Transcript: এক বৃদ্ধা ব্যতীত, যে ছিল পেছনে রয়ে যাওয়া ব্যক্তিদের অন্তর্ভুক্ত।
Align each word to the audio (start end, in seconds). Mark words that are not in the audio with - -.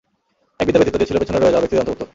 এক 0.61 0.65
বৃদ্ধা 0.67 0.79
ব্যতীত, 0.83 0.95
যে 1.01 1.09
ছিল 1.09 1.17
পেছনে 1.21 1.37
রয়ে 1.37 1.51
যাওয়া 1.53 1.61
ব্যক্তিদের 1.63 1.81
অন্তর্ভুক্ত। 1.83 2.03